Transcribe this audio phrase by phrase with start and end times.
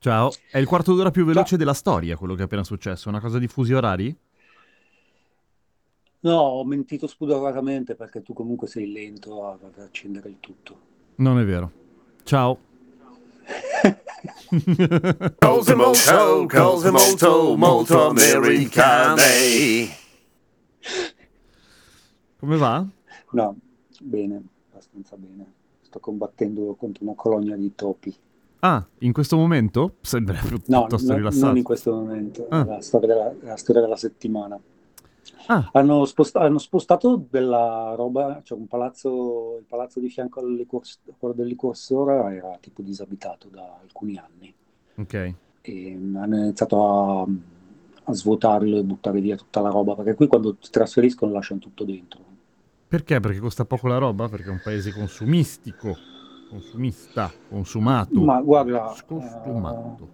[0.00, 3.20] Ciao, è il quarto d'ora più veloce della storia quello che è appena successo, una
[3.20, 4.16] cosa di fusi orari?
[6.20, 10.80] No, ho mentito spudoratamente perché tu comunque sei lento a- ad accendere il tutto.
[11.16, 11.72] Non è vero.
[12.22, 12.58] Ciao.
[15.38, 19.26] Cose molto, cose molto, molto americane.
[22.38, 22.86] Come va?
[23.32, 23.56] No,
[24.00, 25.54] bene, abbastanza bene.
[25.80, 28.14] Sto combattendo contro una colonia di topi.
[28.60, 29.94] Ah, in questo momento?
[30.00, 31.46] Sembra piuttosto no- rilassato.
[31.46, 32.64] non in questo momento, Ah.
[32.64, 34.58] la storia della, la storia della settimana.
[35.50, 40.52] Ah, Hanno, sposta- hanno spostato della roba, cioè un palazzo, il palazzo di fianco al
[40.54, 40.84] licor-
[41.18, 44.52] quello del licorsora era tipo disabitato da alcuni anni.
[44.96, 45.34] ok.
[45.60, 47.26] e hanno iniziato a,
[48.04, 51.84] a svuotarlo e buttare via tutta la roba, perché qui quando si trasferiscono lasciano tutto
[51.84, 52.20] dentro.
[52.88, 53.20] Perché?
[53.20, 54.28] Perché costa poco la roba?
[54.30, 55.94] Perché è un paese consumistico,
[56.48, 60.08] consumista, consumato, Ma guarda, scostumato.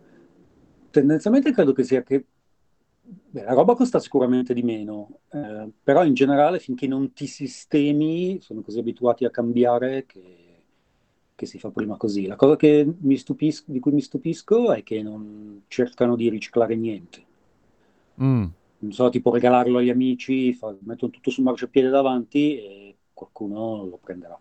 [0.91, 2.25] Tendenzialmente credo che sia che
[3.03, 8.39] beh, la roba costa sicuramente di meno, eh, però in generale finché non ti sistemi
[8.41, 10.63] sono così abituati a cambiare che,
[11.35, 12.27] che si fa prima così.
[12.27, 16.77] La cosa che mi stupisco, di cui mi stupisco è che non cercano di riciclare
[16.77, 17.25] niente.
[18.19, 18.55] Mm.
[18.79, 23.99] non so, tipo regalarlo agli amici, fa- mettono tutto sul marciapiede davanti e qualcuno lo
[24.03, 24.37] prenderà.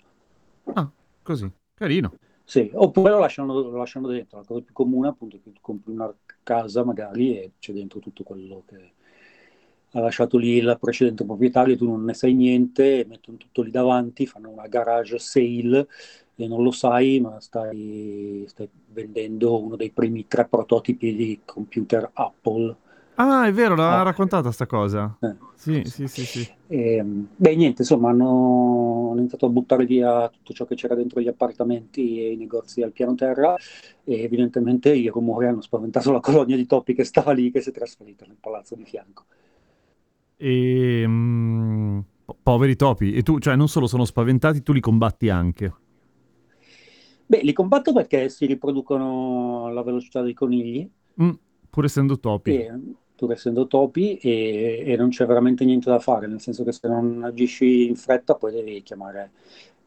[0.75, 0.91] Ah,
[1.23, 1.51] così.
[1.83, 2.13] Carino.
[2.45, 4.37] Sì, oppure lo lasciano, lo lasciano dentro.
[4.37, 7.99] La cosa più comune appunto è che tu compri una casa magari e c'è dentro
[7.99, 8.91] tutto quello che
[9.95, 14.25] ha lasciato lì il precedente proprietario, tu non ne sai niente, mettono tutto lì davanti,
[14.25, 15.87] fanno una garage sale
[16.35, 22.09] e non lo sai, ma stai, stai vendendo uno dei primi tre prototipi di computer
[22.13, 22.75] Apple.
[23.15, 24.03] Ah, è vero, l'ha Ah.
[24.03, 25.15] raccontata sta cosa.
[25.21, 25.35] Eh.
[25.55, 26.47] Sì, sì, sì, sì.
[26.67, 31.21] E, beh, niente, insomma, hanno, hanno iniziato a buttare via tutto ciò che c'era dentro
[31.21, 33.55] gli appartamenti e i negozi al piano terra
[34.03, 37.69] e evidentemente i rumori hanno spaventato la colonia di topi che stava lì, che si
[37.69, 39.25] è trasferita nel palazzo di fianco.
[40.37, 41.03] E...
[41.07, 43.13] mm, po- poveri topi.
[43.13, 45.73] E tu, cioè, non solo sono spaventati, tu li combatti anche.
[47.25, 50.87] Beh, li combatto perché si riproducono alla velocità dei conigli,
[51.21, 51.31] Mm,
[51.69, 52.51] pur essendo topi.
[52.51, 52.71] e,
[53.15, 56.87] pur essendo topi, e, e non c'è veramente niente da fare, nel senso che se
[56.87, 59.31] non agisci in fretta poi devi chiamare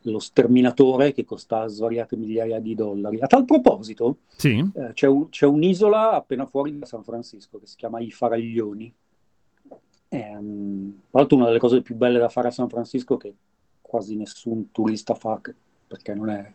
[0.02, 3.20] lo sterminatore che costa svariate migliaia di dollari.
[3.20, 4.64] A tal proposito, Sì?
[4.74, 8.92] Eh, c'è, un- c'è un'isola appena fuori da San Francisco che si chiama I Faraglioni.
[10.08, 13.34] Ehm, tra l'altro una delle cose più belle da fare a San Francisco che
[13.80, 15.40] quasi nessun turista fa
[15.88, 16.52] perché non è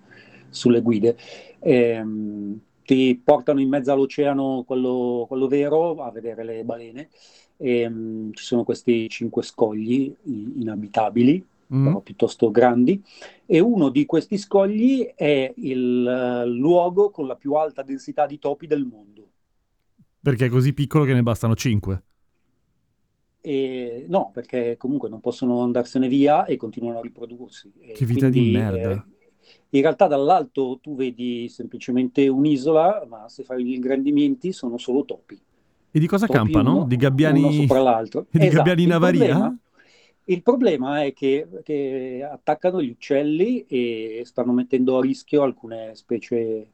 [0.49, 1.17] sulle guide.
[1.59, 2.59] Ehm,
[2.91, 7.09] ti portano in mezzo all'oceano, quello, quello vero, a vedere le balene.
[7.57, 11.85] Ehm, ci sono questi cinque scogli inabitabili, Mm.
[11.85, 13.01] però piuttosto grandi,
[13.45, 18.39] e uno di questi scogli è il eh, luogo con la più alta densità di
[18.39, 19.29] topi del mondo.
[20.21, 22.03] Perché è così piccolo che ne bastano 5.
[23.43, 27.71] E, no, perché comunque non possono andarsene via e continuano a riprodursi.
[27.79, 28.91] E Che vita di quindi, merda.
[28.91, 29.03] eh,
[29.69, 35.39] in realtà dall'alto tu vedi semplicemente un'isola, ma se fai gli ingrandimenti sono solo topi.
[35.93, 36.75] E di cosa Topi campano?
[36.75, 37.39] uno- di gabbiani...
[37.41, 38.25] uno sopra l'altro.
[38.31, 38.55] di Esatto.
[38.55, 39.25] gabbiani in avaria?
[39.27, 39.57] problema-
[40.25, 46.67] Il problema è che, che attaccano gli uccelli e stanno mettendo a rischio alcune specie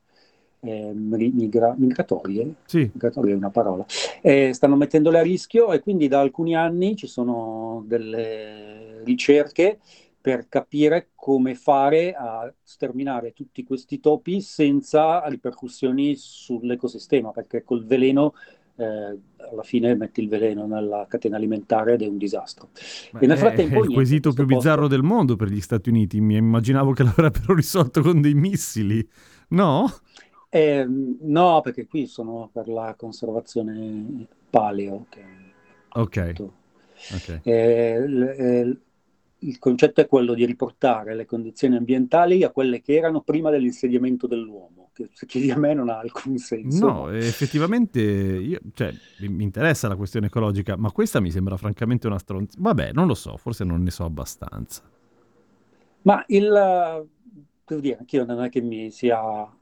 [0.59, 2.53] eh, mi- migra- migratorie.
[2.65, 2.79] Sì.
[2.93, 3.85] Migratoria è una parola.
[4.21, 9.79] Eh, stanno mettendole a rischio e quindi da alcuni anni ci sono delle ricerche
[10.27, 18.33] per capire come fare a sterminare tutti questi topi senza ripercussioni sull'ecosistema, perché col veleno
[18.75, 22.71] eh, alla fine metti il veleno nella catena alimentare ed è un disastro.
[23.17, 25.87] E nel frattempo, è il niente, quesito più bizzarro posto- del mondo per gli Stati
[25.87, 26.19] Uniti.
[26.19, 29.07] Mi immaginavo che l'avrebbero risolto con dei missili.
[29.49, 29.89] No?
[30.49, 35.05] Ehm, no, perché qui sono per la conservazione paleo.
[35.09, 35.21] Che,
[35.95, 36.17] Ok.
[36.17, 36.53] appunto,
[37.09, 37.41] ok.
[37.43, 38.77] eh, l- eh,
[39.39, 44.25] il concetto è quello di riportare le condizioni ambientali a quelle che erano prima dell'insediamento
[44.25, 46.85] dell'uomo, che, che a me non ha alcun senso.
[46.85, 48.91] No, effettivamente io- cioè,
[49.21, 52.57] mi interessa la questione ecologica, ma questa mi sembra francamente una stronza.
[52.59, 54.81] Vabbè, non lo so, forse non ne so abbastanza.
[56.01, 57.07] Ma il,
[57.65, 59.19] devo dire, anch'io non è che mi sia,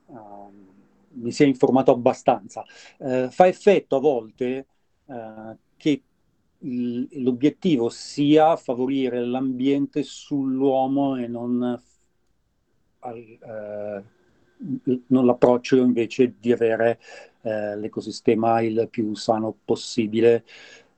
[0.10, 0.68] ehm,
[1.14, 2.64] mi sia informato abbastanza.
[3.00, 4.68] Eh, fa effetto a volte
[5.08, 6.02] eh, che
[6.68, 11.80] l'obiettivo sia favorire l'ambiente sull'uomo e non,
[13.02, 14.04] eh,
[15.08, 17.00] non l'approccio invece di avere
[17.42, 20.44] eh, l'ecosistema il più sano possibile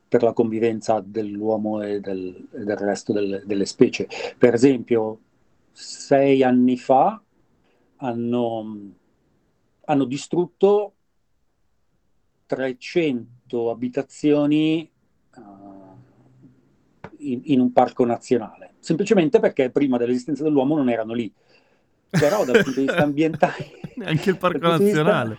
[0.08, 4.08] per la convivenza dell'uomo e del, e del resto del- delle specie.
[4.38, 5.20] Per esempio,
[5.72, 7.22] sei anni fa
[7.98, 8.92] hanno,
[9.86, 10.94] hanno distrutto
[12.46, 14.90] 300 abitazioni
[15.38, 21.32] eh, in, in un parco nazionale, semplicemente perché prima dell'esistenza dell'uomo non erano lì.
[22.10, 23.80] Però dal punto di vista ambientale...
[24.04, 25.38] Anche il parco di vista- nazionale.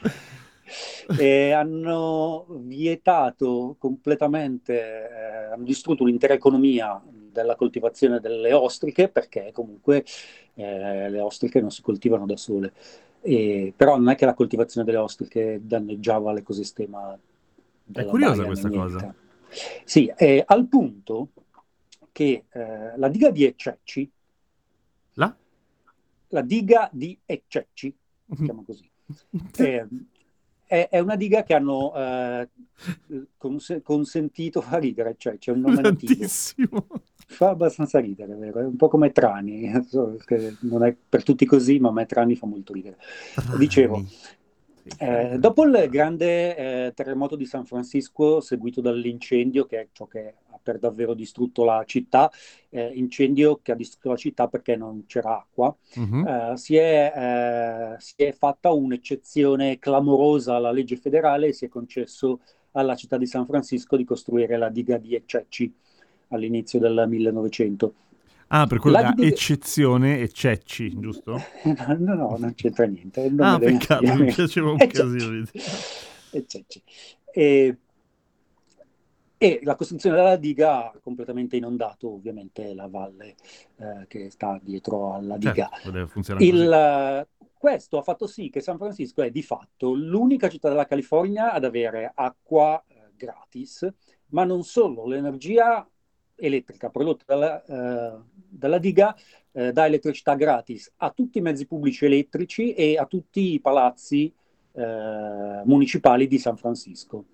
[1.19, 10.05] e hanno vietato completamente, eh, hanno distrutto un'intera economia della coltivazione delle ostriche perché comunque
[10.55, 12.73] eh, le ostriche non si coltivano da sole.
[13.21, 17.19] E- però non è che la coltivazione delle ostriche danneggiava l'ecosistema
[17.83, 19.15] della curiosa baia, questa cosa.
[19.85, 21.29] Sì, eh, al punto
[22.13, 24.11] che eh, la diga di Ececci,
[25.15, 25.35] Là?
[26.29, 27.95] la diga di Ececci,
[28.35, 28.89] si chiama così,
[29.57, 29.87] eh,
[30.67, 32.49] è, è una diga che hanno eh,
[33.37, 36.87] cons- consentito, fa ridere, cioè c'è un nome Tantissimo.
[37.31, 38.61] fa abbastanza ridere, vero?
[38.61, 39.71] È un po' come Trani,
[40.63, 42.99] non è per tutti così, ma a me Trani fa molto ridere.
[43.59, 44.05] Dicevo,
[44.99, 46.57] eh, dopo il grande
[46.87, 51.65] eh, terremoto di San Francisco, seguito dall'incendio, che è ciò che ha per davvero distrutto
[51.65, 52.31] la città,
[52.71, 55.75] eh, incendio che ha distrutto la città perché non c'era acqua,
[56.27, 61.69] eh, si, è, eh, si è fatta un'eccezione clamorosa alla legge federale e si è
[61.69, 62.41] concesso
[62.73, 65.73] alla città di San Francisco di costruire la diga di Ececci
[66.29, 67.95] all'inizio del 1900.
[68.49, 71.39] Ah, per quello da eccezione e cecci, giusto?
[71.99, 73.21] No, no, non c'entra niente.
[73.23, 75.45] il nome Ah, peccato, mi piaceva un casino.
[76.31, 76.83] Ececci.
[77.31, 77.79] E,
[79.37, 83.37] e la costruzione della diga ha completamente inondato ovviamente la valle
[83.77, 85.69] eh, che sta dietro alla diga.
[85.83, 86.43] Certo.
[86.43, 91.53] Il, questo ha fatto sì che San Francisco è di fatto l'unica città della California
[91.53, 93.87] ad avere acqua eh, gratis,
[94.29, 95.87] ma non solo, l'energia
[96.39, 98.19] elettrica prodotta dalla, eh,
[98.49, 99.15] dalla diga
[99.53, 104.33] eh, dà elettricità gratis a tutti i mezzi pubblici elettrici e a tutti i palazzi
[104.73, 107.27] eh, municipali di San Francisco.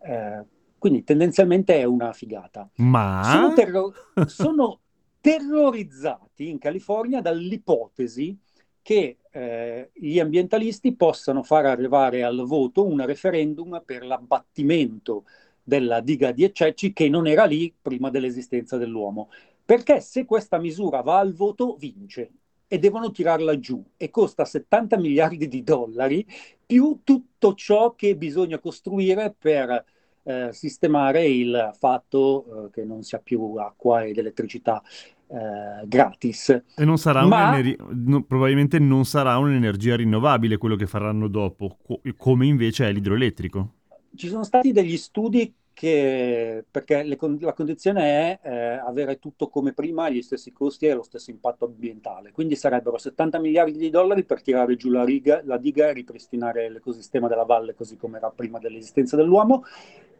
[0.00, 0.44] Eh,
[0.78, 2.68] quindi tendenzialmente è una figata.
[2.76, 3.22] Ma...
[3.24, 3.94] Sono, terro-
[4.26, 4.80] sono
[5.20, 8.36] terrorizzati in California dall'ipotesi
[8.80, 15.24] che eh, gli ambientalisti possano far arrivare al voto un referendum per l'abbattimento
[15.68, 19.28] della diga di Ececci che non era lì prima dell'esistenza dell'uomo.
[19.62, 22.30] Perché se questa misura va al voto, vince
[22.66, 26.26] e devono tirarla giù e costa 70 miliardi di dollari
[26.64, 29.84] più tutto ciò che bisogna costruire per
[30.22, 34.82] eh, sistemare il fatto eh, che non sia più acqua ed elettricità
[35.26, 36.62] eh, gratis.
[36.74, 37.60] E non sarà Ma-
[37.90, 43.77] no, probabilmente non sarà un'energia rinnovabile quello che faranno dopo, co- come invece è l'idroelettrico.
[44.18, 49.72] Ci sono stati degli studi che, perché le la condizione è eh, avere tutto come
[49.72, 52.32] prima, gli stessi costi e lo stesso impatto ambientale.
[52.32, 56.68] Quindi sarebbero 70 miliardi di dollari per tirare giù la, riga- la diga e ripristinare
[56.68, 59.62] l'ecosistema della valle così come era prima dell'esistenza dell'uomo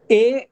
[0.05, 0.47] e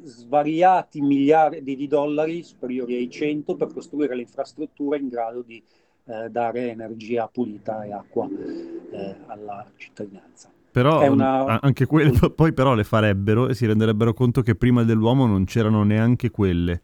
[0.00, 5.60] svariati miliardi di dollari superiori ai 100 per costruire le infrastrutture in grado di
[6.04, 10.52] eh, dare energia pulita e acqua eh, alla cittadinanza.
[10.70, 15.26] Però una- anche quelle poi però le farebbero e si renderebbero conto che prima dell'uomo
[15.26, 16.80] non c'erano neanche quelle.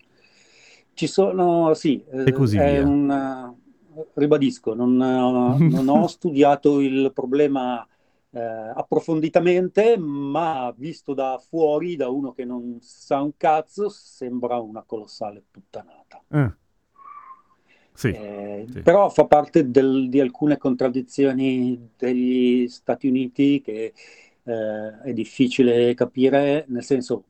[0.95, 2.85] Ci sono, sì, eh, E così è via.
[2.85, 3.55] un,
[4.14, 7.85] ribadisco, non, non ho studiato il problema
[8.31, 14.83] eh, approfonditamente, ma visto da fuori, da uno che non sa un cazzo, sembra una
[14.85, 16.23] colossale puttanata.
[16.31, 16.50] Eh.
[17.95, 18.81] Sì, Eh, sì.
[18.83, 23.93] Però fa parte del- di alcune contraddizioni degli Stati Uniti che
[24.47, 27.25] eh, è difficile capire, nel senso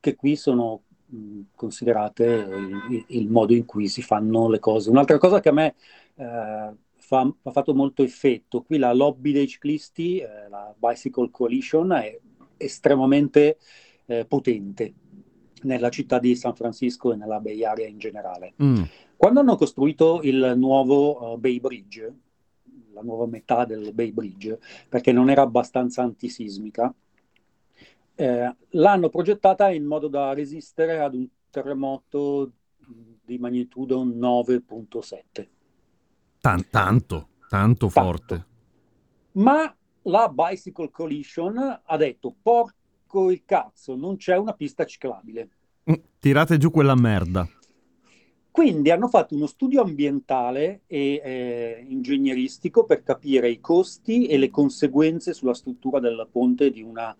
[0.00, 4.90] che qui sono mh, considerate il, il modo in cui si fanno le cose.
[4.90, 5.74] Un'altra cosa che a me
[6.16, 11.92] eh, fa- ha fatto molto effetto, qui la lobby dei ciclisti, eh, la Bicycle Coalition,
[11.92, 12.18] è
[12.56, 13.58] estremamente
[14.06, 14.92] eh, potente
[15.62, 18.54] nella città di San Francisco e nella Bay Area in generale.
[18.62, 18.82] Mm.
[19.16, 22.14] Quando hanno costruito il nuovo uh, Bay Bridge,
[22.92, 26.92] la nuova metà del Bay Bridge, perché non era abbastanza antisismica,
[28.14, 32.52] eh, l'hanno progettata in modo da resistere ad un terremoto
[33.24, 35.48] di magnitudo 9.7.
[36.40, 38.46] Tan- tanto, tanto forte.
[39.32, 42.74] Ma la Bicycle Coalition ha detto, "Por-
[43.10, 45.48] rotto il cazzo, non c'è una pista ciclabile.
[45.90, 47.48] Mm, Tirate giù quella merda.
[48.52, 54.50] Quindi hanno fatto uno studio ambientale e eh, ingegneristico per capire i costi e le
[54.50, 57.14] conseguenze sulla struttura del ponte di una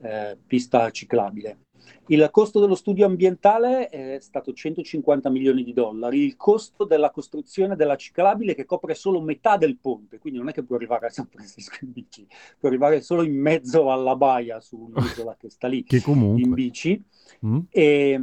[0.00, 1.58] eh, pista ciclabile.
[2.06, 7.76] Il costo dello studio ambientale è stato 150 milioni di dollari, il costo della costruzione
[7.76, 11.10] della ciclabile che copre solo metà del ponte, quindi non è che può arrivare a
[11.10, 12.26] San Francisco in bici,
[12.58, 16.42] può arrivare solo in mezzo alla baia su un'isola che sta lì Che comunque...
[16.42, 17.02] in bici.
[17.46, 17.58] Mm?
[17.70, 18.20] E,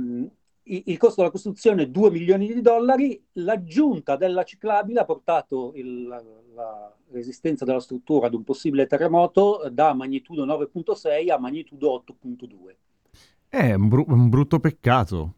[0.63, 5.71] i- il costo della costruzione è 2 milioni di dollari, l'aggiunta della ciclabile ha portato
[5.75, 6.21] il- la,
[6.53, 12.75] la resistenza della struttura ad un possibile terremoto da magnitudo 9.6 a magnitudo 8.2.
[13.49, 15.33] È un, bru- un brutto peccato.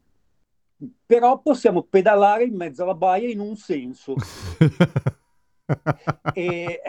[1.05, 4.15] Però possiamo pedalare in mezzo alla baia in un senso.
[6.33, 6.81] E,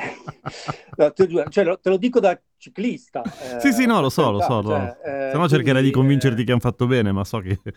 [0.96, 3.22] No, te, cioè, lo- te lo dico da ciclista.
[3.22, 4.62] eh, Sì, sì, no, lo so, lo so.
[4.62, 7.22] cioè, lo- eh, Se no cercherai quindi, di convincerti eh, che hanno fatto bene, ma
[7.24, 7.58] so che...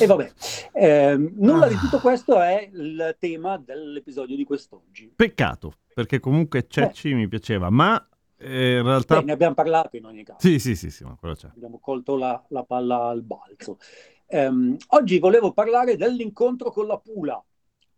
[0.00, 0.32] E vabbè,
[0.74, 1.78] ehm, nulla di Ah.
[1.78, 5.10] tutto questo è il tema dell'episodio di quest'oggi.
[5.16, 8.06] Peccato, perché comunque Cecci mi piaceva, ma
[8.38, 9.18] eh, in realtà...
[9.18, 12.64] Beh, ne abbiamo parlato in ogni caso, Sì, sì, sì, sì, abbiamo colto la, la
[12.64, 13.78] palla al balzo.
[14.26, 17.42] Ehm, oggi volevo parlare dell'incontro con la Pula.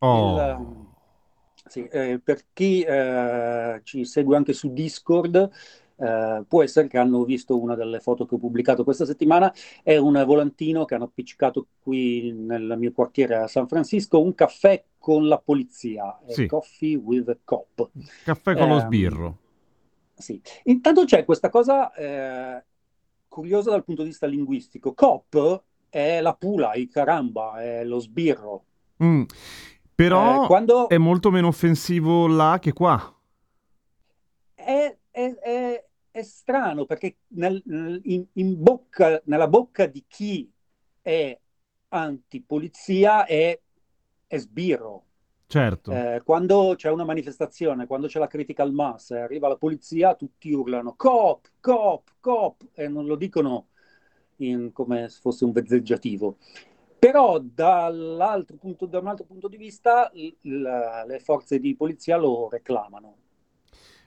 [0.01, 0.39] Oh.
[0.39, 0.89] Il-
[1.69, 5.51] Sì, eh, per chi eh, ci segue anche su Discord,
[5.97, 9.53] eh, può essere che hanno visto una delle foto che ho pubblicato questa settimana.
[9.83, 14.83] È un volantino che hanno appiccicato qui nel mio quartiere a San Francisco, un caffè
[14.99, 16.47] con la polizia, Sì.
[16.47, 17.91] Coffee with Cop.
[18.25, 19.39] Caffè con lo Ehm, sbirro.
[20.21, 20.41] Sì.
[20.65, 22.65] Intanto c'è questa cosa eh,
[23.29, 24.95] curiosa dal punto di vista linguistico.
[24.95, 28.65] Cop è la pula, il caramba, è lo sbirro.
[29.03, 29.23] Mm.
[29.95, 33.15] Però Eh, quando è molto meno offensivo là che qua.
[34.55, 37.63] è, è- è- è strano perché nel-
[38.05, 40.51] in, in bocca, nella bocca di chi
[41.01, 41.39] è
[41.89, 43.59] antipolizia è,
[44.27, 45.05] è sbirro.
[45.51, 45.93] Certo.
[45.93, 50.53] Eh, quando c'è una manifestazione, quando c'è la critical mass e arriva la polizia, tutti
[50.53, 53.67] urlano cop, cop, cop e non lo dicono
[54.37, 56.37] in- come se fosse un vezzeggiativo.
[56.99, 60.29] Però dall'altro punto, da un altro punto di vista l-
[60.63, 63.17] la- le forze di polizia lo reclamano.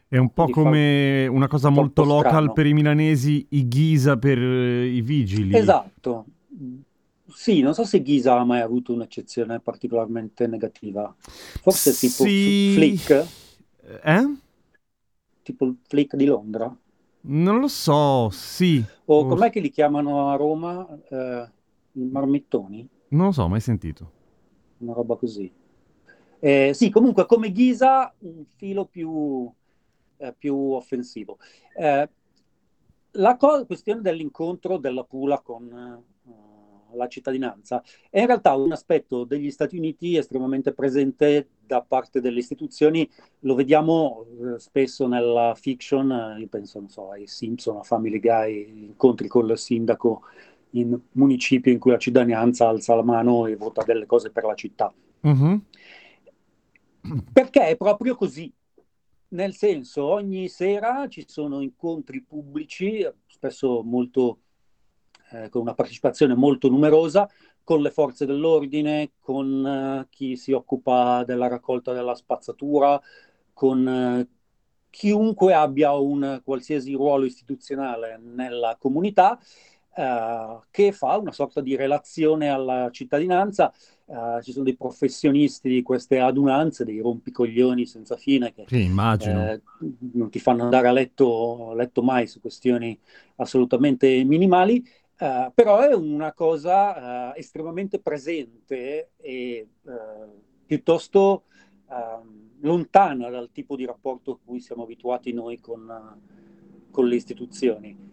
[0.07, 2.53] È un po' quindi fa come una cosa molto local strano.
[2.53, 5.57] per i milanesi, i ghisa per eh, i vigili.
[5.57, 6.25] Esatto.
[7.35, 11.13] Sì, non so se Ghisa ha mai avuto un'eccezione particolarmente negativa.
[11.17, 12.73] Forse tipo Sì.
[12.73, 13.25] Flick,
[14.03, 14.25] Eh?
[15.43, 16.75] tipo il Flick di Londra.
[17.25, 18.83] Non lo so, sì.
[19.05, 20.87] O Oh, com'è che li chiamano a Roma?
[21.09, 21.49] Eh,
[21.93, 22.87] I marmittoni?
[23.09, 24.11] Non lo so, mai sentito.
[24.79, 25.51] Una roba così.
[26.39, 29.49] Eh, sì, comunque come Ghisa un filo più,
[30.17, 31.37] eh, più offensivo.
[31.77, 32.09] Eh,
[33.11, 36.03] la co- questione dell'incontro della Pula con
[36.93, 42.21] eh, la cittadinanza è in realtà un aspetto degli Stati Uniti estremamente presente da parte
[42.21, 43.09] delle istituzioni.
[43.39, 48.19] Lo vediamo eh, spesso nella fiction, eh, io penso, non so, ai Simpson, a Family
[48.19, 50.21] Guy, incontri con il sindaco
[50.71, 54.55] in municipio in cui la cittadinanza alza la mano e vota delle cose per la
[54.55, 54.93] città.
[55.21, 55.65] Mhm.
[57.31, 58.51] Perché è proprio così.
[59.29, 64.37] Nel senso, ogni sera ci sono incontri pubblici, spesso molto,
[65.33, 67.29] eh, con una partecipazione molto numerosa,
[67.63, 73.01] con le forze dell'ordine, con eh, chi si occupa della raccolta della spazzatura,
[73.53, 74.27] con eh,
[74.89, 79.39] chiunque abbia un qualsiasi ruolo istituzionale nella comunità,
[79.95, 83.71] eh, che fa una sorta di relazione alla cittadinanza.
[84.05, 89.59] Eh, ci sono dei professionisti di queste adunanze, dei rompicoglioni senza fine che Sì, immagino.
[90.13, 92.97] non ti fanno andare a letto, a letto mai su questioni
[93.37, 94.83] assolutamente minimali,
[95.23, 99.67] eh, però è una cosa eh, estremamente presente e eh,
[100.65, 101.43] piuttosto
[101.89, 106.19] ehm, lontana dal tipo di rapporto a cui siamo abituati noi con,
[106.91, 108.11] con le istituzioni.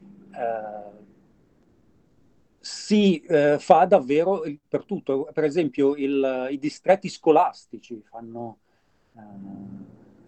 [2.63, 3.23] Si
[3.59, 8.59] fa davvero il- per tutto, per esempio il- i distretti scolastici fanno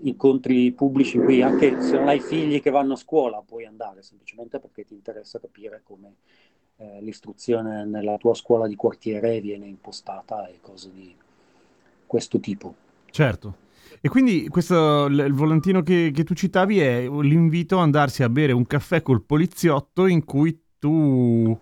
[0.05, 4.59] incontri pubblici cui anche se non hai figli che vanno a scuola puoi andare semplicemente
[4.59, 6.17] perché ti interessa capire come
[6.83, 11.15] eh, l'istruzione nella tua scuola di quartiere viene impostata e cose di
[12.07, 12.75] questo tipo.
[13.11, 13.57] Certo.
[14.01, 18.29] E quindi questo, il il volantino che, che tu citavi è l'invito ad andarsi a
[18.29, 21.57] bere un caffè col poliziotto in cui tu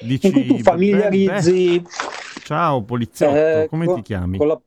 [0.00, 0.28] dici...
[0.28, 1.88] In cui tu "Beh, familiarizzi beh,
[2.42, 4.38] ciao poliziotto, eh, come con, ti chiami?
[4.38, 4.60] con la,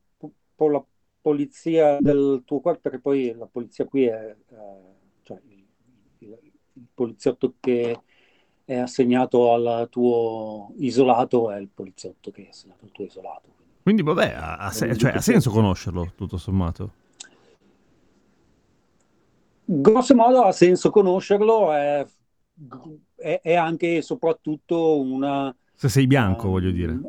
[0.55, 0.85] con la
[1.21, 4.55] polizia del tuo quartiere, perché poi la polizia qui è, eh,
[5.23, 5.65] cioè, i,
[6.19, 7.99] il poliziotto che
[8.69, 13.47] è assegnato al tuo isolato è il poliziotto che è assegnato al tuo isolato.
[13.81, 16.91] Quindi vabbè, ha, se- cioè, ha senso conoscerlo, tutto sommato.
[19.65, 22.05] Grosso modo ha senso conoscerlo, è,
[23.15, 25.55] è- è anche e soprattutto una...
[25.73, 26.99] Se sei bianco, ehm, voglio dire.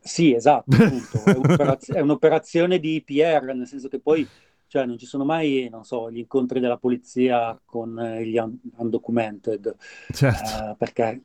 [0.00, 0.76] sì, esatto.
[0.76, 0.84] È
[1.36, 4.28] un'operaz- è un'operazione di IPR, nel senso che poi
[4.70, 8.56] cioè, non ci sono mai, non so, gli incontri della polizia con eh, gli un-
[8.76, 9.74] undocumented,
[10.12, 10.50] Certo.
[10.70, 11.20] eh, perché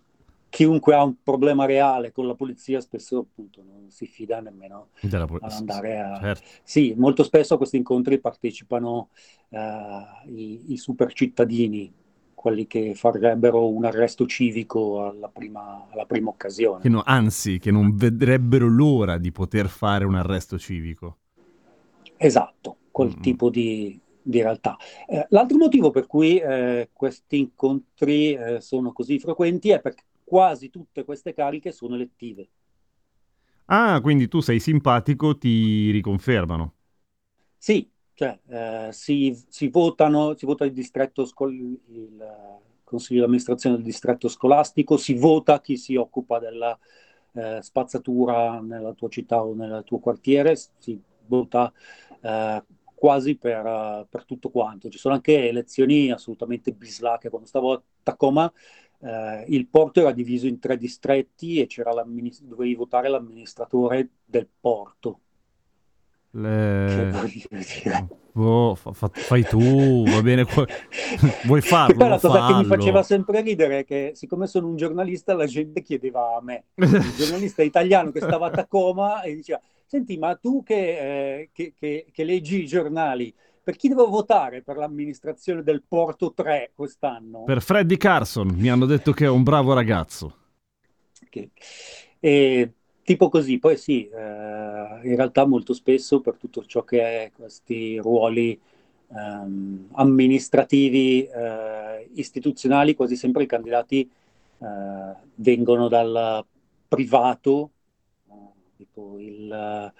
[0.49, 5.25] chiunque ha un problema reale con la polizia spesso appunto non si fida nemmeno Della
[5.27, 6.19] pol- ad andare a...
[6.19, 6.49] certo.
[6.63, 9.09] Sì, molto spesso a questi incontri partecipano
[9.49, 9.59] eh,
[10.27, 11.93] i, i super cittadini,
[12.33, 16.83] quelli che farebbero un arresto civico alla prima, alla prima occasione.
[16.83, 21.17] Che no- anzi, che non vedrebbero l'ora di poter fare un arresto civico.
[22.17, 23.19] Esatto, quel Mm.
[23.19, 24.77] tipo di, di realtà.
[25.07, 30.69] Eh, l'altro motivo per cui eh, questi incontri eh, sono così frequenti è perché quasi
[30.69, 32.47] tutte queste cariche sono elettive.
[33.67, 36.75] Ah, quindi tu sei simpatico, ti riconfermano.
[37.57, 43.25] Sì, cioè eh, si, si votano, si vota il distretto scol- il eh, consiglio di
[43.25, 46.77] amministrazione del distretto scolastico, si vota chi si occupa della
[47.33, 51.73] eh, spazzatura nella tua città o nel tuo quartiere, si vota
[52.95, 54.89] quasi per, eh, per tutto quanto.
[54.89, 57.29] Ci sono anche elezioni assolutamente bislacche.
[57.29, 58.51] Quando stavo a Tacoma,
[59.01, 61.67] eh, il porto era diviso in tre distretti e
[62.41, 65.19] dovevi votare l'amministratore del porto.
[66.31, 68.07] Che Le- voglio dire.
[68.33, 70.43] Boh, fa- fa- fai tu, va bene.
[71.45, 71.95] Vuoi farlo?
[71.95, 72.81] poi la cosa che mi fallo.
[72.81, 77.13] faceva sempre ridere è che, siccome sono un giornalista, la gente chiedeva a me, il
[77.15, 82.07] giornalista italiano che stava a Tacoma, e diceva: Senti, ma tu che, eh, che- che-
[82.11, 87.45] che leggi i giornali, per chi devo votare per l'amministrazione del Porto 3 quest'anno?
[87.45, 90.35] Per Freddy Carson mi hanno detto che è un bravo ragazzo.
[91.29, 91.49] Che-
[92.19, 97.31] e tipo così, poi sì, eh, in realtà molto spesso per tutto ciò che è
[97.35, 98.59] questi ruoli
[99.09, 104.09] ehm, amministrativi, eh, istituzionali, quasi sempre i candidati
[104.59, 106.43] eh, vengono dal
[106.87, 107.71] privato,
[108.75, 109.93] tipo il,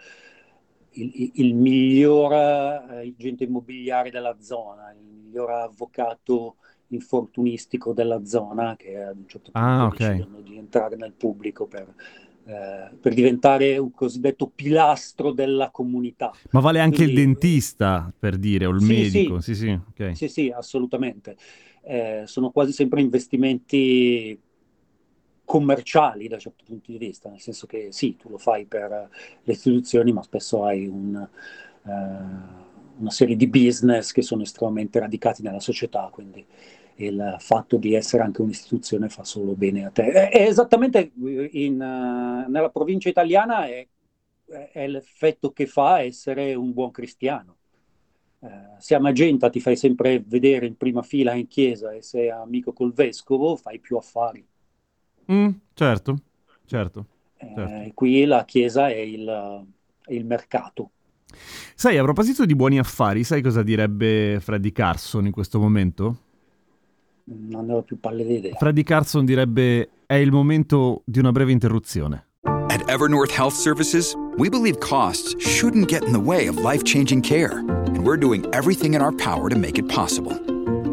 [0.92, 6.56] il, il- il miglior eh, agente immobiliare della zona, il miglior avvocato
[6.90, 9.98] infortunistico della zona che ad un certo punto Ah, ok.
[9.98, 11.94] decidono di entrare nel pubblico per,
[12.46, 16.32] eh, per diventare un cosiddetto pilastro della comunità.
[16.52, 19.42] Ma vale anche il Quindi- dentista, per dire, o il Sì, medico.
[19.42, 20.16] Sì, sì, ok.
[20.16, 21.36] Sì, sì, assolutamente.
[21.82, 24.40] Eh, sono quasi sempre investimenti
[25.46, 29.10] commerciali da un certo punto di vista, nel senso che sì, tu lo fai per
[29.44, 31.90] le istituzioni, ma spesso hai un, eh,
[32.98, 36.46] una serie di business che sono estremamente radicati nella società, quindi
[36.96, 40.12] il fatto di essere anche un'istituzione fa solo bene a te.
[40.12, 43.88] È, è esattamente in, eh, nella provincia italiana è,
[44.72, 47.58] è l'effetto che fa essere un buon cristiano.
[48.40, 52.30] Eh, se a Magenta ti fai sempre vedere in prima fila in chiesa e sei
[52.30, 54.46] amico col vescovo, fai più affari.
[55.32, 56.16] Mm, certo,
[56.66, 57.06] certo.
[57.38, 57.92] Eh, Certo.
[57.94, 59.66] Qui la chiesa è il,
[60.06, 60.92] è il mercato.
[61.76, 66.18] Sai, a proposito di buoni affari, sai cosa direbbe Freddy Carson in questo momento?
[67.26, 68.56] Non ne ho più pallida idea.
[68.56, 72.28] Freddy Carson direbbe è il momento di una breve interruzione.
[72.70, 77.22] At Evernorth Health Services, we believe costs shouldn't get in the way of life changing
[77.22, 80.40] care, and we're doing everything in our power to make it possible.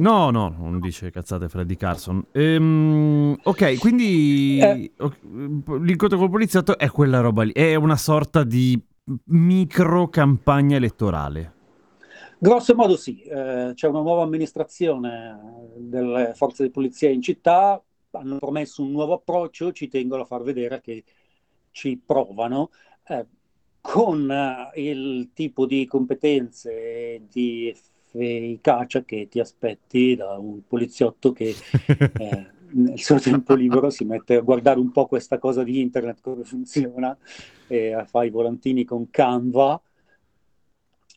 [0.00, 2.24] No, no, non dice cazzate Freddy Carson.
[2.32, 4.92] Ehm, ok, quindi Eh.
[4.96, 5.18] ok,
[5.82, 8.82] l'incontro col poliziotto è quella roba lì, è una sorta di
[9.24, 11.52] micro campagna elettorale.
[12.38, 15.38] Grosso modo sì, eh, c'è una nuova amministrazione
[15.76, 17.82] delle forze di polizia in città,
[18.12, 21.04] hanno promesso un nuovo approccio, ci tengono a far vedere che
[21.72, 22.70] ci provano,
[23.06, 23.26] eh,
[23.82, 27.74] con eh, il tipo di competenze e di
[28.12, 31.54] efficacia che ti aspetti da un poliziotto che
[31.86, 36.20] eh, nel suo tempo libero si mette a guardare un po' questa cosa di internet,
[36.20, 37.16] come funziona,
[37.66, 39.80] e fa i volantini con Canva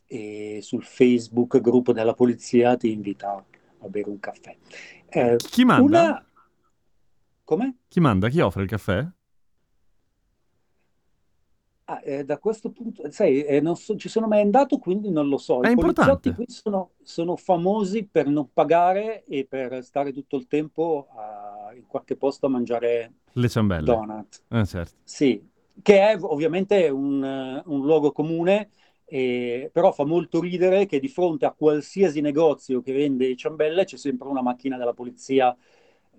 [0.06, 3.44] e sul Facebook gruppo della polizia ti invita
[3.80, 4.56] a bere un caffè.
[5.10, 6.02] Eh, Chi manda?
[6.02, 6.26] una...
[7.44, 7.78] Come?
[7.88, 8.30] Chi manda?
[8.30, 9.06] Chi offre il caffè?
[11.86, 15.28] Ah, eh, da questo punto, sai, eh, non so- ci sono mai andato, quindi non
[15.28, 15.60] lo so.
[15.62, 16.34] È I poliziotti importante.
[16.34, 21.86] qui sono, sono famosi per non pagare e per stare tutto il tempo a- in
[21.86, 23.86] qualche posto a mangiare Le ciambelle.
[23.86, 24.44] donut.
[24.50, 24.94] Eh, certo.
[25.04, 25.46] Sì,
[25.82, 28.70] che è ovviamente un, eh, un luogo comune,
[29.04, 33.98] e- però fa molto ridere che di fronte a qualsiasi negozio che vende ciambelle c'è
[33.98, 35.56] sempre una macchina della polizia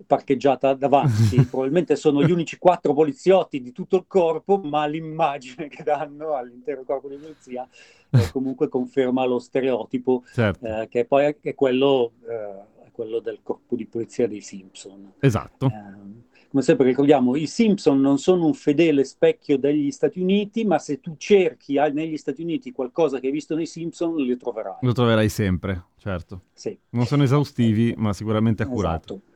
[0.06, 1.36] parcheggiata davanti.
[1.48, 6.82] Probabilmente sono gli unici quattro poliziotti di tutto il corpo, ma l'immagine che danno all'intero
[6.84, 7.66] corpo di polizia
[8.10, 10.66] eh, comunque conferma lo stereotipo, Certo.
[10.66, 15.14] eh, che poi è, quello, eh, è quello del corpo di polizia dei Simpson.
[15.20, 15.66] Esatto.
[15.66, 20.78] Eh, come sempre ricordiamo, i Simpson non sono un fedele specchio degli Stati Uniti, ma
[20.78, 24.76] se tu cerchi negli Stati Uniti qualcosa che hai visto nei Simpson, li troverai.
[24.82, 26.42] Lo troverai sempre, certo.
[26.52, 26.78] Sì.
[26.90, 29.14] Non sono esaustivi, ma sicuramente accurati.
[29.14, 29.33] Esatto.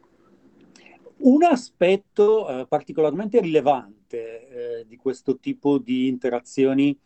[1.21, 6.97] Un aspetto eh, particolarmente rilevante eh, di questo tipo di interazioni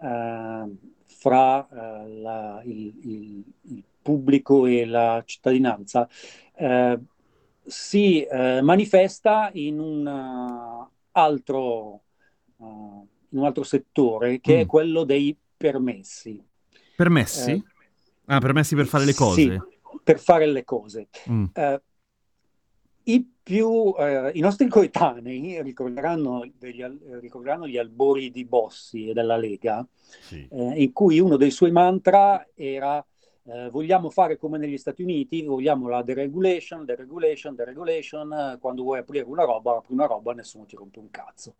[0.00, 6.08] eh, fra eh, la- il, il- il pubblico e la cittadinanza
[6.54, 6.98] eh,
[7.64, 10.06] si eh, manifesta in un
[11.12, 12.02] altro,
[12.58, 14.68] in un altro settore che è Mm.
[14.68, 16.42] quello dei permessi.
[16.96, 17.62] Permessi?
[18.26, 19.62] Ah, permessi per fare le sì, cose?
[20.02, 21.08] per fare le cose.
[21.30, 21.44] Mm.
[23.04, 26.82] I, più, eh, I nostri coetanei ricorderanno, degli
[27.20, 29.86] ricorderanno gli albori di Bossi e della Lega,
[30.20, 30.46] Sì.
[30.50, 33.04] eh, in cui uno dei suoi mantra era
[33.44, 39.24] eh, vogliamo fare come negli Stati Uniti, vogliamo la deregulation, deregulation, deregulation, quando vuoi aprire
[39.24, 41.54] una roba, apri una roba, nessuno ti rompe un cazzo.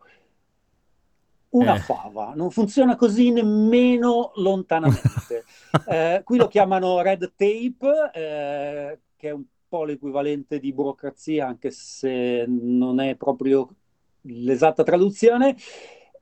[1.51, 1.79] Una Eh.
[1.81, 5.45] fava, non funziona così nemmeno lontanamente.
[5.85, 9.43] Eh, qui lo chiamano red tape, eh, che è un
[9.73, 13.75] po' l'equivalente di burocrazia, anche se non è proprio
[14.21, 15.57] l'esatta traduzione,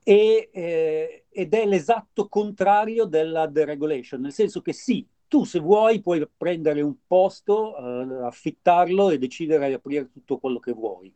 [0.03, 6.01] e, eh, ed è l'esatto contrario della deregulation, nel senso che sì, tu se vuoi
[6.01, 11.13] puoi prendere un posto, eh, affittarlo e decidere di aprire tutto quello che vuoi,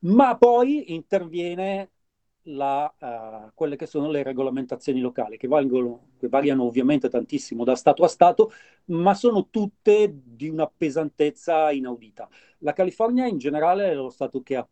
[0.00, 1.90] ma poi interviene
[2.44, 7.74] la, eh, quelle che sono le regolamentazioni locali, che, valgono, che variano ovviamente tantissimo da
[7.74, 8.52] Stato a Stato,
[8.86, 12.28] ma sono tutte di una pesantezza inaudita.
[12.58, 14.68] La California in generale è lo Stato che ha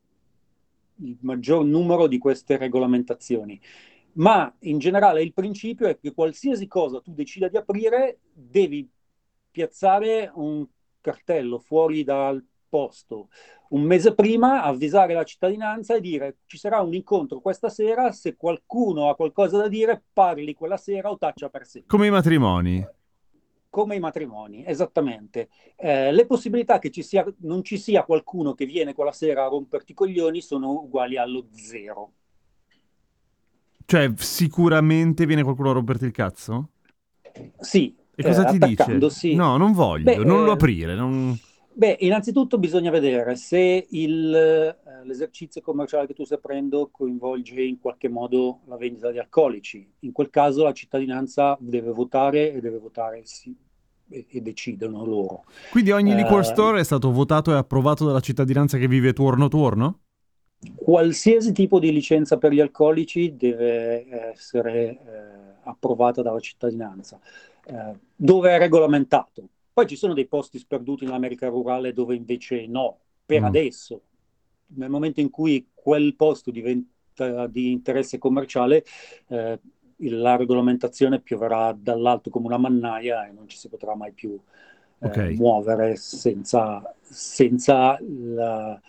[0.97, 3.61] il maggior numero di queste regolamentazioni,
[4.15, 8.89] ma in generale il principio è che qualsiasi cosa tu decida di aprire, devi
[9.51, 10.67] piazzare un
[11.01, 13.29] cartello fuori dal posto
[13.73, 18.37] un mese prima, avvisare la cittadinanza e dire ci sarà un incontro questa sera, se
[18.37, 21.91] qualcuno ha qualcosa da dire parli quella sera o taccia per sempre.
[21.91, 22.87] Come i matrimoni.
[23.71, 25.49] Come i matrimoni, esattamente.
[25.77, 29.49] Eh, le possibilità che ci sia, non ci sia qualcuno che viene quella sera a
[29.49, 32.13] romperti i coglioni sono uguali allo zero.
[33.85, 36.69] Cioè, sicuramente viene qualcuno a romperti il cazzo?
[37.61, 38.99] Sì, E cosa eh, ti dice?
[39.35, 40.95] No, non voglio, Beh, non lo eh, aprire.
[40.95, 41.39] non-
[41.75, 47.81] Beh, innanzitutto bisogna vedere se il, eh, l'esercizio commerciale che tu stai aprendo coinvolge in
[47.81, 49.91] qualche modo la vendita di alcolici.
[50.01, 53.57] In quel caso la cittadinanza deve votare e deve votare sì,
[54.11, 55.45] e, e decidono loro.
[55.71, 59.49] Quindi ogni liquor Eh, store è stato votato e approvato dalla cittadinanza che vive tuorno
[59.49, 60.01] tuorno?
[60.77, 64.99] Qualsiasi tipo di licenza per gli alcolici deve essere eh,
[65.65, 67.19] approvata dalla cittadinanza,
[67.65, 69.49] eh, dove è regolamentato.
[69.73, 73.45] Poi ci sono dei posti sperduti nell'America rurale dove invece no, per Mm.
[73.45, 74.03] adesso.
[74.75, 78.85] Nel momento in cui quel posto diventa di interesse commerciale,
[79.29, 79.59] eh,
[80.05, 84.39] la regolamentazione pioverà dall'alto come una mannaia e non ci si potrà mai più
[85.01, 85.19] eh, Ok.
[85.29, 88.81] muovere senza, senza la-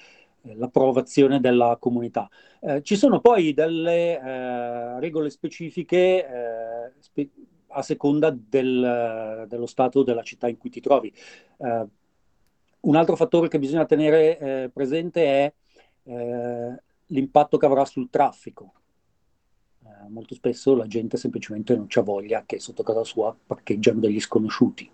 [0.56, 2.30] l'approvazione della comunità.
[2.60, 7.30] Eh, ci sono poi delle eh, regole specifiche eh, spe-
[7.74, 11.14] a seconda del- dello stato della città in cui ti trovi.
[11.58, 11.88] Eh,
[12.82, 15.54] un altro fattore che bisogna tenere eh, presente è
[16.04, 18.74] eh, l'impatto che avrà sul traffico.
[19.86, 24.20] Eh, molto spesso la gente semplicemente non c'ha voglia che sotto casa sua parcheggiano degli
[24.20, 24.90] sconosciuti.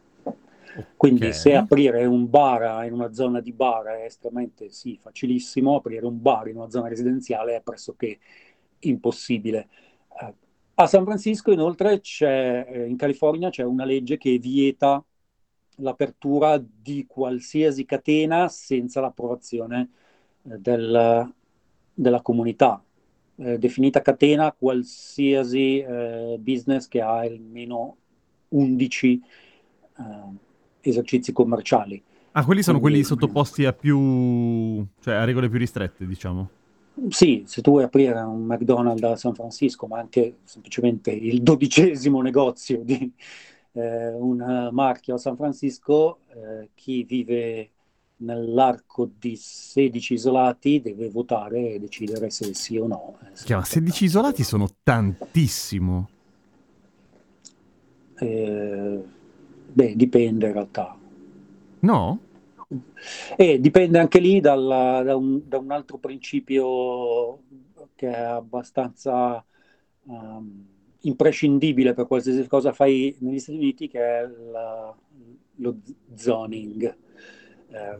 [0.96, 1.34] Quindi Ok.
[1.34, 6.22] se aprire un bar in una zona di bar è estremamente sì, facilissimo, aprire un
[6.22, 8.20] bar in una zona residenziale è pressoché
[8.80, 9.70] impossibile.
[10.22, 10.34] Eh,
[10.82, 15.04] a San Francisco inoltre c'è, eh, in California c'è una legge che vieta
[15.82, 19.89] l'apertura di qualsiasi catena senza l'approvazione
[20.50, 21.34] eh, del-
[21.94, 22.82] della comunità.
[23.36, 27.98] Eh, definita catena qualsiasi eh, business che ha almeno
[28.50, 29.22] 11
[29.98, 30.04] eh,
[30.80, 32.02] esercizi commerciali.
[32.32, 34.86] Ah, quelli sono quelli Quindi- sottoposti a più...
[35.02, 36.50] cioè a regole più ristrette, diciamo.
[37.07, 42.21] Sì, se tu vuoi aprire un McDonald's a San Francisco, ma anche semplicemente il dodicesimo
[42.21, 43.12] negozio di
[43.73, 47.69] eh, un marchio a San Francisco, eh, chi vive
[48.17, 53.17] nell'arco di 16 isolati deve votare e decidere se sì o no.
[53.21, 56.09] eh, se Chiama, 16 isolati sono tantissimo.
[58.15, 59.03] Eh,
[59.71, 60.97] beh, dipende in realtà.
[61.79, 62.19] No?
[63.36, 67.41] E dipende anche lì dalla- da, un, da un altro principio
[67.95, 69.43] che è abbastanza
[70.08, 70.67] ehm,
[71.01, 74.95] imprescindibile per qualsiasi cosa fai negli Stati Uniti, che è la-
[75.55, 75.77] lo
[76.15, 76.95] zoning.
[77.71, 77.99] Eh,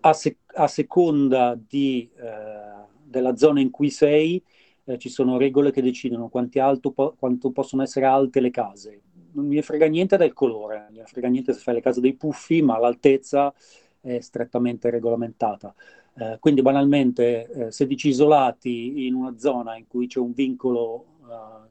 [0.00, 4.42] a, se- a seconda di, eh, della zona in cui sei,
[4.84, 9.00] eh, ci sono regole che decidono quanti alto po- quanto possono essere alte le case.
[9.34, 12.14] Non mi frega niente del colore, non mi frega niente se fai le case dei
[12.14, 13.52] puffi, ma l'altezza
[14.00, 15.74] è strettamente regolamentata.
[16.14, 21.68] Eh, quindi banalmente eh, 16 isolati in una zona in cui c'è un vincolo eh,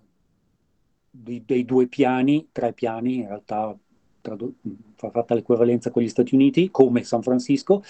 [1.10, 3.76] di- dei due piani, tre piani, in realtà
[4.22, 4.56] tradu-
[4.96, 7.84] fa fatta l'equivalenza con gli Stati Uniti, come San Francisco,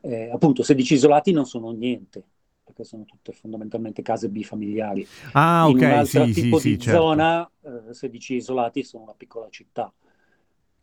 [0.00, 2.22] eh, appunto 16 isolati non sono niente,
[2.64, 5.06] perché sono tutte fondamentalmente case bifamiliari.
[5.32, 6.90] Ah, In un ok, altro sì, sì, tipo sì, di certo.
[6.90, 9.92] zona, eh, 16 isolati sono una piccola città.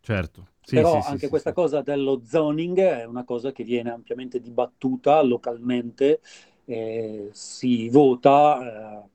[0.01, 0.47] Certo.
[0.63, 1.53] Sì, Però sì, sì, anche sì, questa sì.
[1.53, 6.21] cosa dello zoning è una cosa che viene ampiamente dibattuta localmente,
[6.65, 9.09] eh, si vota eh,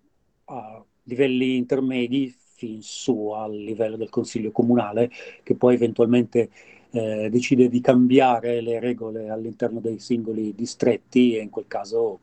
[0.46, 5.10] a livelli intermedi fin su al livello del Consiglio comunale,
[5.42, 6.50] che poi eventualmente
[6.90, 12.20] eh, decide di cambiare le regole all'interno dei singoli distretti e in quel caso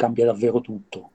[0.00, 1.10] cambia davvero tutto.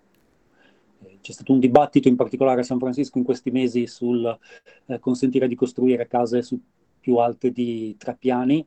[1.04, 4.38] Eh, C'è stato un dibattito in particolare a San Francisco in questi mesi sul
[4.86, 6.62] eh, consentire di costruire case su
[7.00, 8.64] più alte di tre piani,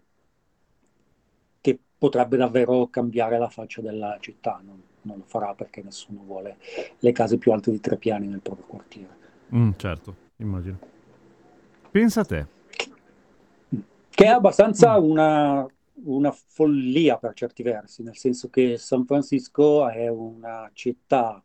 [1.60, 4.60] che potrebbe davvero cambiare la faccia della città.
[4.64, 6.56] Non, non lo farà perché nessuno vuole
[6.98, 9.16] le case più alte di tre piani nel proprio quartiere.
[9.54, 10.78] Mm, certo, immagino.
[11.92, 12.46] Pensa a te.
[14.10, 15.64] Che è abbastanza una,
[16.04, 21.42] una follia per certi versi, nel senso che San Francisco è una città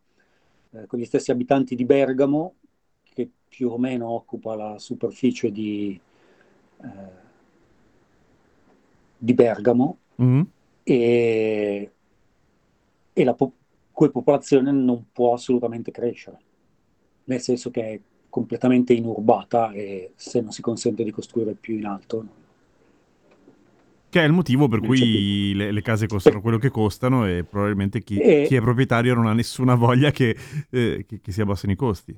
[0.72, 2.54] eh, con gli stessi abitanti di Bergamo,
[3.02, 5.98] che più o meno occupa la superficie di,
[6.82, 7.22] eh,
[9.18, 10.42] di Bergamo, Mm?
[10.84, 11.90] e,
[13.12, 13.52] e la po-
[13.90, 16.38] cui popolazione non può assolutamente crescere,
[17.24, 21.86] nel senso che è completamente inurbata e se non si consente di costruire più in
[21.86, 22.42] alto.
[24.14, 28.00] Che è il motivo per cui le, le case costano quello che costano e probabilmente
[28.04, 30.36] chi, E- chi è proprietario non ha nessuna voglia che,
[30.70, 32.16] eh, che- che si abbassino i costi.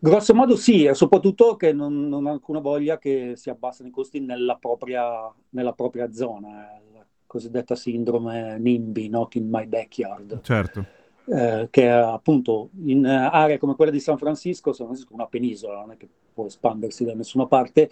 [0.00, 3.90] Grosso modo sì, e soprattutto che non, non ha alcuna voglia che si abbassino i
[3.90, 10.40] costi nella propria, nella propria zona, eh, la cosiddetta sindrome NIMBY, not in my backyard.
[10.42, 10.84] Certo.
[11.24, 15.26] eh, che appunto in eh, aree come quella di San Francisco, San Francisco è una
[15.26, 17.90] penisola, non è che può espandersi da nessuna parte,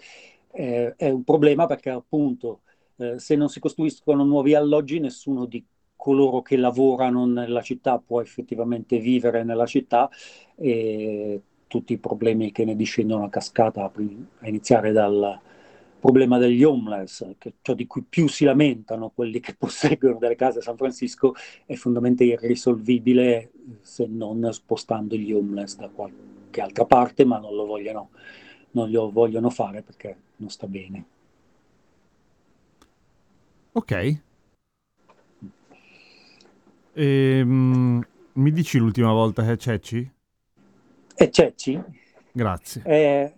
[0.51, 2.61] eh, è un problema perché appunto
[2.97, 5.63] eh, se non si costruiscono nuovi alloggi, nessuno di
[5.95, 10.09] coloro che lavorano nella città può effettivamente vivere nella città
[10.55, 15.39] e tutti i problemi che ne discendono a cascata, a iniziare dal
[15.99, 20.59] problema degli homeless, che ciò di cui più si lamentano quelli che posseggono delle case
[20.59, 21.33] a San Francisco,
[21.65, 27.65] è fondamentalmente irrisolvibile se non spostando gli homeless da qualche altra parte, ma non lo
[27.65, 28.09] vogliono,
[28.71, 31.16] non lo vogliono fare perché non sta bene.
[33.77, 34.21] Ok.
[36.93, 40.11] Ehm, mi dici l'ultima volta che è Cecci?
[41.15, 41.79] E Cecci?
[42.31, 42.81] Grazie.
[42.83, 43.33] Eh.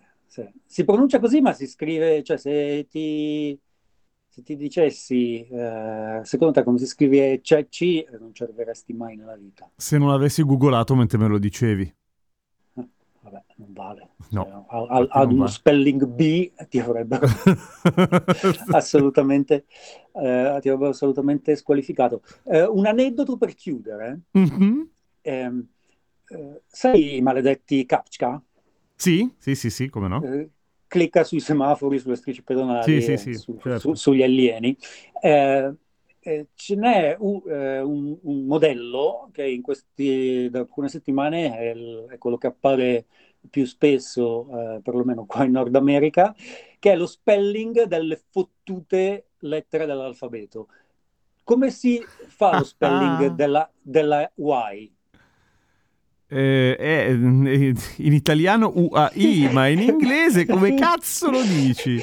[0.64, 3.58] Si pronuncia così, ma si scrive, cioè se ti,
[4.28, 9.16] se ti dicessi, eh, secondo te come si scrive Cecci, eh, non ci arriveresti mai
[9.16, 9.70] nella vita.
[9.76, 11.94] Se non l'avessi googolato mentre me lo dicevi.
[13.60, 14.10] Non vale.
[14.30, 15.52] No, Cioè, a- a- ad uno vale.
[15.52, 17.26] spelling B ti avrebbero
[18.70, 19.66] assolutamente,
[20.12, 22.22] eh, ti avrebbero assolutamente squalificato.
[22.44, 24.20] Eh, un aneddoto per chiudere.
[24.34, 24.90] Mhm.
[25.22, 25.66] Ehm,
[26.28, 28.42] eh, sai i maledetti CAPTCHA?
[28.96, 30.20] Sì, sì, sì, sì, come no?
[30.22, 30.50] Eh,
[30.86, 33.88] clicca sui semafori, sulle strisce pedonali, Sì, sì, sì, su- certo.
[33.88, 34.76] su- sugli alieni.
[35.22, 35.74] Eh,
[36.22, 41.70] eh, ce n'è un, eh, un- un modello che in questi, da alcune settimane è,
[41.70, 43.06] il- è quello che appare
[43.48, 46.34] più spesso, eh, perlomeno qua in Nord America,
[46.78, 50.68] che è lo spelling delle fottute lettere dell'alfabeto.
[51.44, 54.92] Come si fa lo spelling della, della Y?
[56.32, 62.00] Eh, è in italiano UAI, ma in inglese come cazzo lo dici?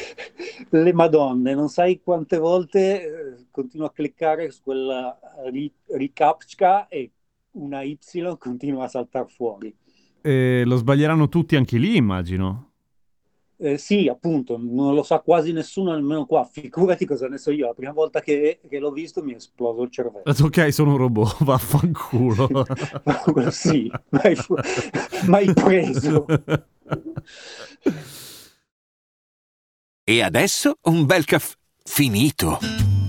[0.70, 7.12] Le madonne, non sai quante volte eh, continuo a cliccare su quella ri- ricaptcha e
[7.52, 7.98] una Y
[8.38, 9.76] continua a saltare fuori.
[10.22, 12.72] Eh, lo sbaglieranno tutti anche lì, immagino.
[13.60, 16.46] Eh, sì, appunto, non lo sa quasi nessuno, nemmeno qua.
[16.46, 17.66] Figurati cosa ne so io.
[17.66, 20.24] La prima volta che, che l'ho visto mi è esploso il cervello.
[20.26, 22.66] Ok, sono un robot, vaffanculo.
[23.50, 24.56] sì, mai, fu-
[25.26, 26.26] mai preso.
[30.04, 32.87] E adesso un bel caffè finito.